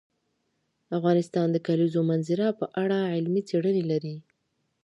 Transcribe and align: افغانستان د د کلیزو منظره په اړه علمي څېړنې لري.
افغانستان 0.97 1.47
د 1.51 1.53
د 1.53 1.57
کلیزو 1.67 2.01
منظره 2.11 2.47
په 2.59 2.65
اړه 2.83 2.99
علمي 3.13 3.41
څېړنې 3.49 3.83
لري. 3.91 4.15